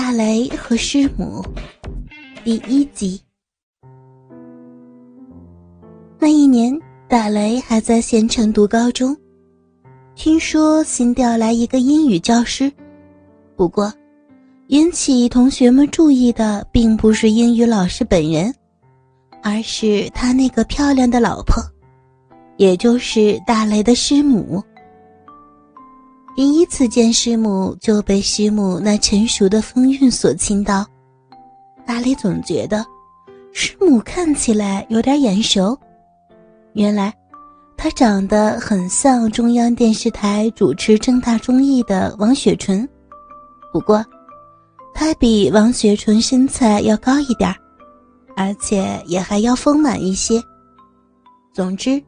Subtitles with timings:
[0.00, 1.44] 大雷和师母
[2.44, 3.20] 第一集。
[6.20, 6.72] 那一年，
[7.08, 9.16] 大雷还在县城读高中。
[10.14, 12.72] 听说新调来一个英语教师，
[13.56, 13.92] 不过
[14.68, 18.54] 引起同学们注意的并不是英语老师本人，
[19.42, 21.60] 而是他那个漂亮的老婆，
[22.56, 24.62] 也就是大雷的师母。
[26.38, 30.86] 第一次见师母，就被师母那成熟的风韵所倾倒。
[31.84, 32.86] 大雷总觉得
[33.52, 35.76] 师母看起来有点眼熟，
[36.74, 37.12] 原来
[37.76, 42.88] 她长得很像中央电视台主持正大综艺的王雪纯，
[43.72, 44.06] 不过
[44.94, 47.52] 她比王雪纯身材要高一点
[48.36, 50.40] 而且也还要丰满一些。
[51.52, 52.00] 总之，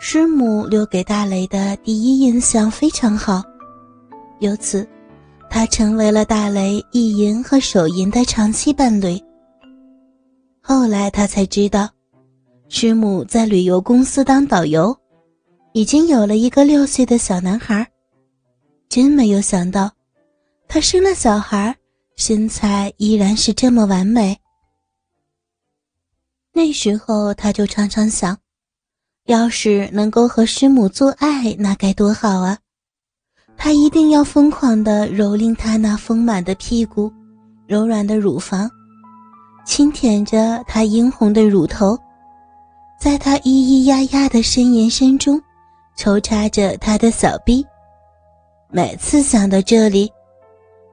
[0.00, 3.40] 师母留给大雷的第一印象非常好。
[4.40, 4.86] 由此，
[5.48, 9.22] 他成为了大雷意淫和手淫的长期伴侣。
[10.62, 11.88] 后来他才知道，
[12.68, 14.96] 师母在旅游公司当导游，
[15.72, 17.86] 已经有了一个六岁的小男孩。
[18.88, 19.90] 真没有想到，
[20.66, 21.76] 他生了小孩，
[22.16, 24.36] 身材依然是这么完美。
[26.52, 28.36] 那时候他就常常想，
[29.26, 32.58] 要是能够和师母做爱，那该多好啊！
[33.62, 37.12] 他一定要疯狂地蹂躏她那丰满的屁股、
[37.66, 38.68] 柔软的乳房，
[39.66, 41.94] 轻舔着她殷红的乳头，
[42.98, 45.38] 在她咿咿呀呀的呻吟声中，
[45.94, 47.62] 抽插着她的小臂。
[48.70, 50.10] 每次想到这里，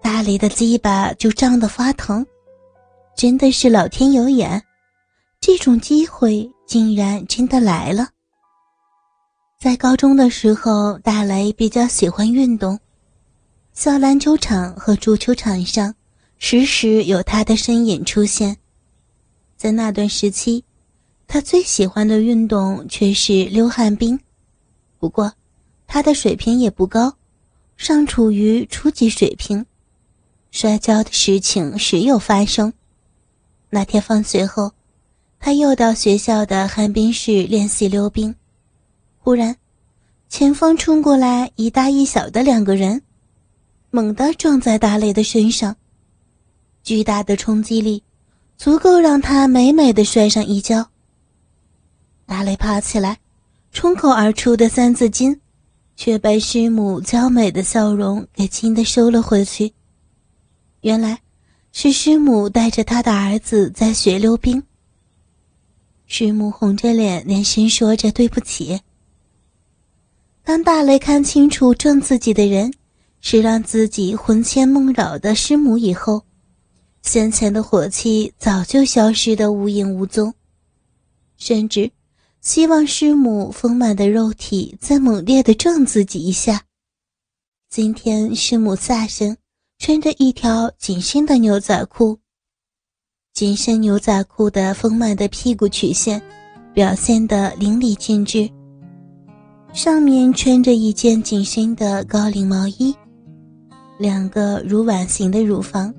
[0.02, 2.26] 大雷的鸡巴就胀得发疼。
[3.16, 4.62] 真的是老天有眼，
[5.40, 8.10] 这种机会竟然真的来了。
[9.60, 12.80] 在高中的时候，大雷比较喜欢运动，
[13.74, 15.96] 校篮球场和足球场上
[16.38, 18.56] 时时有他的身影出现。
[19.58, 20.64] 在那段时期，
[21.28, 24.20] 他最喜欢的运动却是溜旱冰。
[25.00, 25.34] 不过，
[25.88, 27.16] 他的水平也不高，
[27.78, 29.66] 尚处于初级水平，
[30.52, 32.72] 摔跤的事情时有发生。
[33.72, 34.74] 那天放学后，
[35.40, 38.36] 他又到学校的旱冰室练习溜冰。
[39.28, 39.58] 忽然，
[40.30, 43.02] 前方冲过来一大一小的两个人，
[43.90, 45.76] 猛地撞在大雷的身上。
[46.82, 48.02] 巨大的冲击力，
[48.56, 50.90] 足够让他美美的摔上一跤。
[52.26, 53.20] 大雷爬起来，
[53.74, 55.38] 冲口而出的三字经，
[55.98, 59.74] 却被师母娇美的笑容给轻的收了回去。
[60.80, 61.20] 原来，
[61.74, 64.64] 是师母带着他的儿子在学溜冰。
[66.06, 68.80] 师母红着脸，连声说着对不起。
[70.48, 72.74] 当大雷看清楚撞自己的人
[73.20, 76.24] 是让自己魂牵梦绕的师母以后，
[77.02, 80.34] 先前的火气早就消失得无影无踪，
[81.36, 81.92] 甚至
[82.40, 86.64] 希望师母丰满的肉体再猛烈地撞自己一下。
[87.70, 89.36] 今天师母下身
[89.78, 92.20] 穿着一条紧身的牛仔裤，
[93.34, 96.22] 紧身牛仔裤的丰满的屁股曲线
[96.74, 98.50] 表现得淋漓尽致。
[99.78, 102.96] 上面穿着一件紧身的高领毛衣，
[104.00, 105.94] 两个如碗形的乳房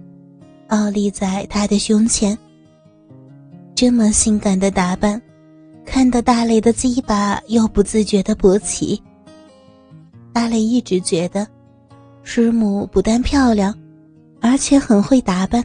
[0.67, 2.37] 傲立在他的胸前。
[3.77, 5.23] 这么性感的打扮，
[5.87, 9.01] 看得大雷的鸡巴又不自觉的勃起。
[10.33, 11.47] 大雷一直觉得，
[12.25, 13.73] 师母不但漂亮，
[14.41, 15.65] 而且很会打扮。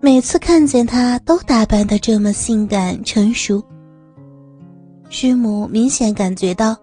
[0.00, 3.62] 每次看见她，都打扮的这么性感成熟。
[5.10, 6.74] 师母明显感觉到。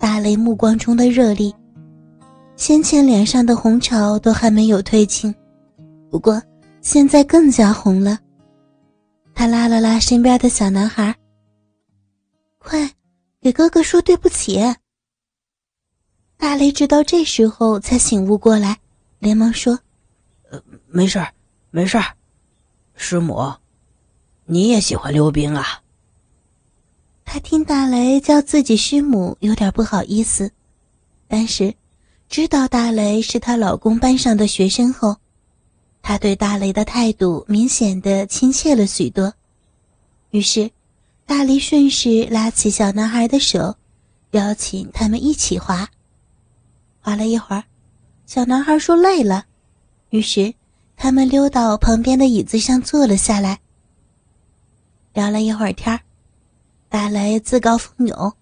[0.00, 1.54] 大雷目光中的热力，
[2.56, 5.32] 先前脸上的红潮都还没有褪尽，
[6.10, 6.42] 不过
[6.80, 8.18] 现在更加红了。
[9.34, 11.14] 他拉了拉身边的小男孩
[12.56, 12.90] ：“快，
[13.42, 14.58] 给哥哥说对不起。”
[16.38, 18.78] 大雷直到这时候才醒悟过来，
[19.18, 19.78] 连忙说
[20.50, 20.58] ：“呃，
[20.88, 21.28] 没事儿，
[21.70, 22.04] 没事儿。
[22.94, 23.52] 师母，
[24.46, 25.79] 你也喜欢溜冰啊？”
[27.32, 30.50] 他听大雷叫自己师母，有点不好意思，
[31.28, 31.72] 但是
[32.28, 35.16] 知道大雷是她老公班上的学生后，
[36.02, 39.32] 他对大雷的态度明显的亲切了许多。
[40.30, 40.72] 于是，
[41.24, 43.76] 大雷顺势拉起小男孩的手，
[44.32, 45.88] 邀请他们一起滑。
[47.00, 47.62] 滑了一会儿，
[48.26, 49.44] 小男孩说累了，
[50.08, 50.52] 于是
[50.96, 53.60] 他们溜到旁边的椅子上坐了下来，
[55.14, 56.00] 聊了一会儿天儿。
[56.90, 58.32] 大雷自告奋勇，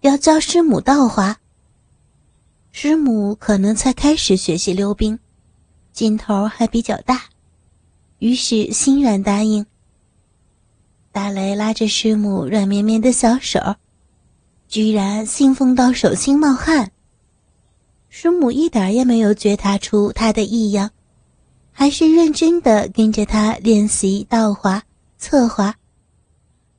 [0.00, 1.38] 要教师母倒滑。
[2.72, 5.16] 师母可能才开始学习溜冰，
[5.92, 7.26] 劲头还比较大，
[8.18, 9.64] 于是欣然答应。
[11.12, 13.60] 大雷拉着师母软绵绵的小手，
[14.66, 16.90] 居然兴奋到手心冒汗。
[18.08, 20.90] 师母一点也没有觉察出他的异样，
[21.70, 24.82] 还是认真的跟着他练习倒滑、
[25.16, 25.76] 侧滑。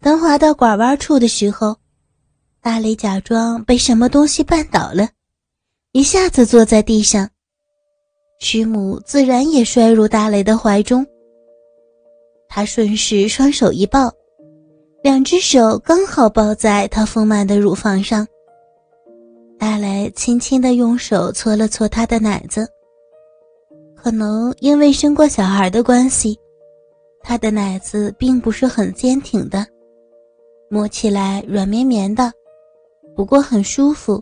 [0.02, 1.76] 等滑到拐弯处的时候，
[2.62, 5.10] 大雷假装被什么东西绊倒了，
[5.94, 7.30] 一下子坐在地上。
[8.40, 11.06] 师母自然也摔入大雷的怀中。
[12.48, 14.12] 他顺势双手一抱，
[15.02, 18.28] 两只手刚好抱在他丰满的乳房上。
[19.58, 22.68] 大雷轻轻的用手搓了搓他的奶子。
[23.96, 26.38] 可能因为生过小孩的关系，
[27.24, 29.66] 他的奶子并不是很坚挺的，
[30.70, 32.32] 摸起来软绵绵的。
[33.16, 34.22] 不过很舒服，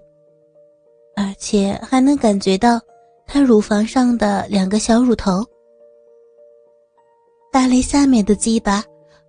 [1.16, 2.80] 而且还能感觉到
[3.26, 5.44] 她乳房上的两个小乳头。
[7.52, 8.84] 大雷下面的鸡巴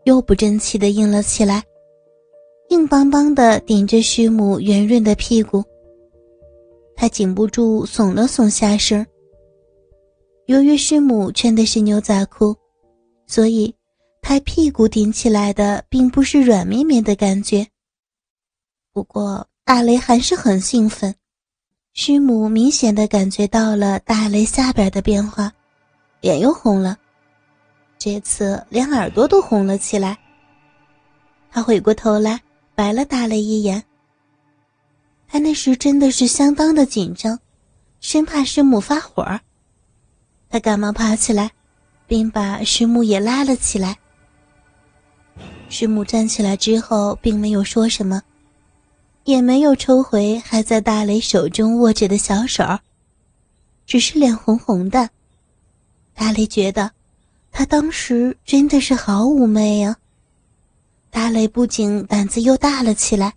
[0.04, 1.62] 又不争气的硬了起来，
[2.68, 5.64] 硬邦邦的顶着师母圆润的屁股。
[6.96, 9.06] 他禁不住耸了耸下身。
[10.46, 12.54] 由于师母穿的是牛仔裤，
[13.26, 13.74] 所以
[14.24, 17.68] 拍屁股顶起来的并不是软绵绵的感觉。
[18.92, 19.46] 不过。
[19.66, 21.14] 大雷还是很兴奋，
[21.94, 25.50] 师母明显的感觉到了大雷下边的变化，
[26.20, 26.98] 脸又红了，
[27.96, 30.18] 这次连耳朵都红了起来。
[31.50, 32.38] 他回过头来
[32.74, 33.82] 白了大雷一眼。
[35.26, 37.40] 他那时真的是相当的紧张，
[38.00, 39.26] 生怕师母发火。
[40.50, 41.50] 他赶忙爬起来，
[42.06, 43.96] 并把师母也拉了起来。
[45.74, 48.22] 师母站起来之后，并没有说什么。
[49.24, 52.62] 也没有抽回还在大雷手中握着的小手，
[53.84, 55.10] 只是脸红红的。
[56.14, 56.92] 大雷觉得，
[57.50, 59.96] 他当时真的是好妩媚呀。
[61.10, 63.34] 大雷不仅胆子又大了起来，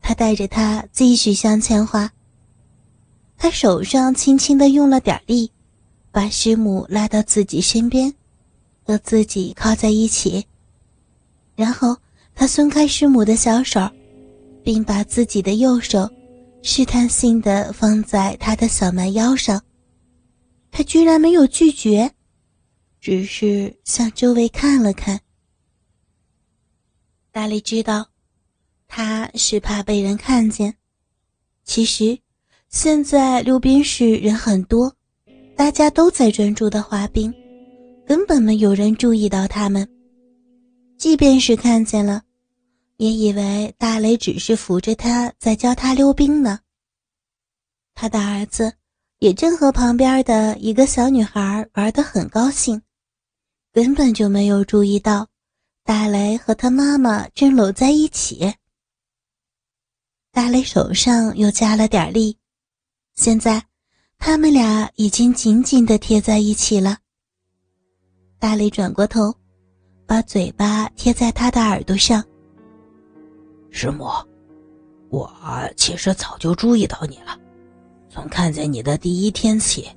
[0.00, 2.12] 他带着他继续向前滑。
[3.36, 5.50] 他手上轻轻的用了点力，
[6.12, 8.14] 把师母拉到自己身边，
[8.84, 10.46] 和自己靠在一起。
[11.56, 11.96] 然后
[12.34, 13.80] 他松开师母的小手。
[14.66, 16.10] 并把自己的右手
[16.60, 19.62] 试探性的放在他的小蛮腰上，
[20.72, 22.10] 他居然没有拒绝，
[23.00, 25.20] 只是向周围看了看。
[27.30, 28.08] 大力知道，
[28.88, 30.74] 他是怕被人看见。
[31.62, 32.18] 其实，
[32.68, 34.92] 现在溜冰室人很多，
[35.54, 37.32] 大家都在专注的滑冰，
[38.04, 39.88] 根本没有人注意到他们。
[40.98, 42.22] 即便是看见了。
[42.98, 46.60] 也以为大雷只是扶着他在教他溜冰呢。
[47.94, 48.72] 他的儿子
[49.18, 52.80] 也正和旁边的一个小女孩玩得很高兴，
[53.72, 55.28] 根本就没有注意到
[55.84, 58.54] 大雷和他妈妈正搂在一起。
[60.32, 62.38] 大雷手上又加了点力，
[63.14, 63.62] 现在
[64.16, 66.98] 他们俩已经紧紧地贴在一起了。
[68.38, 69.34] 大雷转过头，
[70.06, 72.22] 把嘴巴贴在他的耳朵上。
[73.70, 74.08] 师母，
[75.08, 75.28] 我
[75.76, 77.36] 其实早就注意到你了，
[78.08, 79.88] 从看见你的第一天起，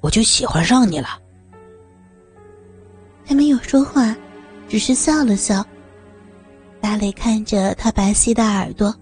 [0.00, 1.08] 我就喜欢上你了。
[3.24, 4.16] 他没有说话，
[4.66, 5.64] 只是笑了笑。
[6.80, 8.92] 大磊看着他白皙的耳朵，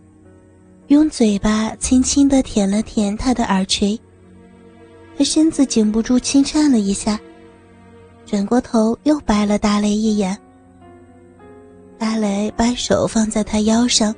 [0.88, 3.98] 用嘴巴轻轻的舔了舔他的耳垂，
[5.16, 7.18] 他身子禁不住轻颤了一下，
[8.26, 10.36] 转过头又白了大雷一眼。
[11.98, 14.14] 大雷把手放在他腰上，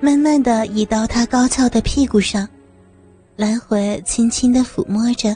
[0.00, 2.46] 慢慢的移到他高翘的屁股上，
[3.36, 5.34] 来回轻轻的抚摸着。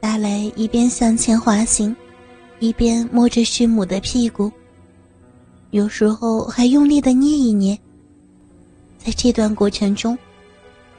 [0.00, 1.94] 大雷一边向前滑行，
[2.58, 4.50] 一边摸着师母的屁股，
[5.70, 7.78] 有时候还用力的捏一捏。
[8.98, 10.18] 在这段过程中，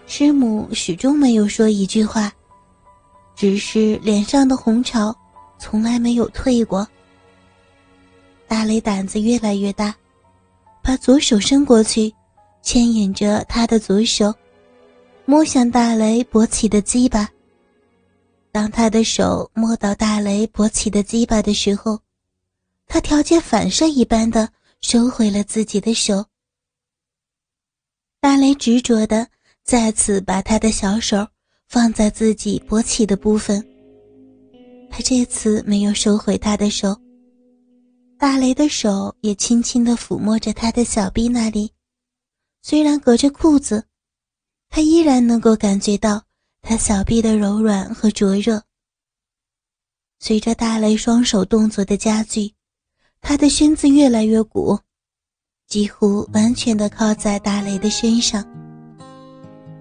[0.08, 2.32] 师母始终没有说一句话，
[3.36, 5.14] 只是脸上的红潮
[5.60, 6.88] 从来没有退过。
[8.52, 9.96] 大雷胆子越来越大，
[10.84, 12.14] 把左手伸过去，
[12.62, 14.36] 牵引着他的左手，
[15.24, 17.30] 摸向大雷勃起的鸡巴。
[18.52, 21.98] 当他的手摸到大雷勃起的鸡巴的时候，
[22.88, 24.50] 他条件反射一般的
[24.82, 26.26] 收回了自己的手。
[28.20, 29.26] 大雷执着的
[29.64, 31.26] 再次把他的小手
[31.70, 33.66] 放在自己勃起的部分，
[34.90, 36.94] 他这次没有收回他的手。
[38.22, 41.72] 大雷的手也轻轻地抚摸着他的小臂那里，
[42.62, 43.84] 虽然隔着裤子，
[44.70, 46.22] 他依然能够感觉到
[46.62, 48.62] 他小臂的柔软和灼热。
[50.20, 52.54] 随着大雷双手动作的加剧，
[53.22, 54.78] 他的身子越来越鼓，
[55.68, 58.46] 几乎完全的靠在大雷的身上，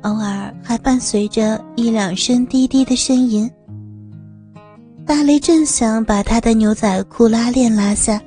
[0.00, 3.50] 偶尔还伴随着一两声低低的呻吟。
[5.06, 8.18] 大雷正想把他的牛仔裤拉链拉下，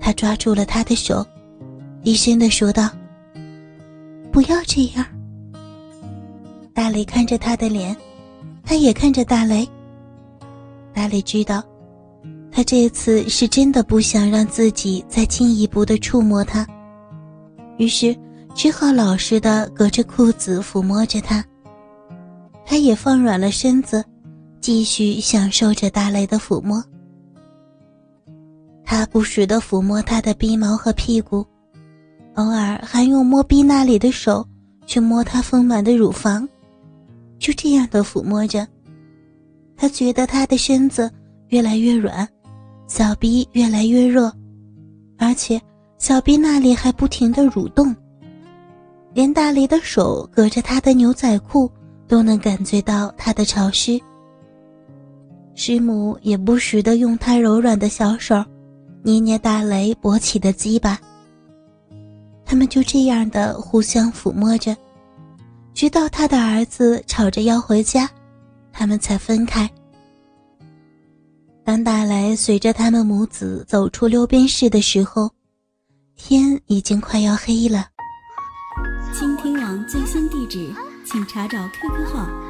[0.00, 1.24] 他抓住了他的手，
[2.02, 2.88] 低声的说道
[4.32, 5.06] ：“不要这样。”
[6.74, 7.94] 大雷看着他的脸，
[8.64, 9.68] 他也看着大雷。
[10.92, 11.62] 大雷知道，
[12.50, 16.66] 他这次是真的不想让自己再进一步的触摸他，
[17.76, 18.16] 于是
[18.54, 21.44] 只好老实的隔着裤子抚摸着他。
[22.64, 24.04] 他也放软了身子。
[24.62, 26.84] 继续享受着大雷的抚摸，
[28.90, 31.46] 他不时的抚摸他的鼻毛和屁股，
[32.34, 34.44] 偶尔还用摸鼻那里的手
[34.84, 36.46] 去摸他丰满的乳房，
[37.38, 38.66] 就这样的抚摸着，
[39.76, 41.08] 他觉得他的身子
[41.50, 42.28] 越来越软，
[42.88, 44.28] 小鼻越来越热，
[45.18, 45.60] 而且
[45.98, 47.94] 小鼻那里还不停的蠕动，
[49.14, 51.70] 连大雷的手隔着他的牛仔裤
[52.08, 54.00] 都能感觉到他的潮湿。
[55.54, 58.44] 师母也不时的用他柔软的小手
[59.02, 60.98] 捏捏大雷勃起的鸡巴。
[62.44, 64.76] 他们就这样的互相抚摸着，
[65.72, 68.10] 直到他的儿子吵着要回家，
[68.72, 69.70] 他们才分开。
[71.64, 75.30] 当大雷随着他们母子走出溜冰室的时候，
[76.16, 77.86] 天已经快要黑了。
[79.16, 82.49] 倾听网最新地址，请查找 QQ 号。